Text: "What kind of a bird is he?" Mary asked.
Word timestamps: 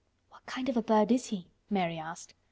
"What 0.29 0.43
kind 0.47 0.67
of 0.67 0.75
a 0.75 0.81
bird 0.81 1.11
is 1.11 1.27
he?" 1.27 1.51
Mary 1.69 1.99
asked. 1.99 2.33